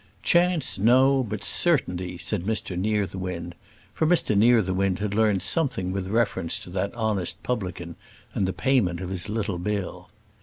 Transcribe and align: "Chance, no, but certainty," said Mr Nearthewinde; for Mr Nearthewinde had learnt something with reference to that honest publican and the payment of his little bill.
"Chance, 0.23 0.79
no, 0.79 1.21
but 1.23 1.43
certainty," 1.43 2.17
said 2.17 2.41
Mr 2.43 2.75
Nearthewinde; 2.75 3.53
for 3.93 4.07
Mr 4.07 4.35
Nearthewinde 4.35 4.97
had 4.97 5.13
learnt 5.13 5.43
something 5.43 5.91
with 5.91 6.07
reference 6.07 6.57
to 6.57 6.71
that 6.71 6.91
honest 6.95 7.43
publican 7.43 7.95
and 8.33 8.47
the 8.47 8.51
payment 8.51 8.99
of 8.99 9.11
his 9.11 9.29
little 9.29 9.59
bill. 9.59 10.09